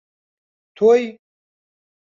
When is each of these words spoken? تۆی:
تۆی: 0.75 1.01